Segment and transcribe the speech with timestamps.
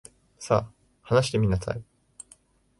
[0.39, 0.67] さ、
[1.03, 1.83] 話してみなさい。